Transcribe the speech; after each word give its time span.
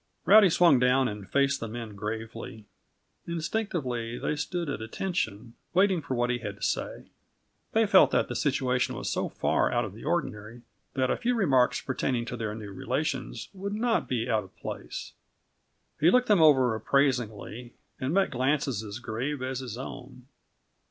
Rowdy 0.25 0.49
swung 0.49 0.79
down 0.79 1.07
and 1.07 1.29
faced 1.29 1.59
the 1.59 1.67
men 1.67 1.95
gravely. 1.95 2.65
Instinctively 3.27 4.17
they 4.17 4.35
stood 4.35 4.67
at 4.67 4.81
attention, 4.81 5.53
waiting 5.75 6.01
for 6.01 6.15
what 6.15 6.31
he 6.31 6.39
had 6.39 6.55
to 6.55 6.61
say; 6.63 7.11
they 7.73 7.85
felt 7.85 8.09
that 8.09 8.27
the 8.27 8.35
situation 8.35 8.95
was 8.95 9.11
so 9.11 9.29
far 9.29 9.71
out 9.71 9.85
of 9.85 9.93
the 9.93 10.03
ordinary 10.03 10.63
that 10.95 11.11
a 11.11 11.17
few 11.17 11.35
remarks 11.35 11.81
pertaining 11.81 12.25
to 12.25 12.35
their 12.35 12.55
new 12.55 12.71
relations 12.71 13.49
would 13.53 13.73
not 13.75 14.07
be 14.09 14.27
out 14.27 14.43
of 14.43 14.57
place. 14.57 15.13
He 15.99 16.09
looked 16.09 16.29
them 16.29 16.41
over 16.41 16.73
appraisingly, 16.73 17.75
and 17.99 18.11
met 18.11 18.31
glances 18.31 18.83
as 18.83 18.97
grave 18.97 19.43
as 19.43 19.59
his 19.59 19.77
own. 19.77 20.25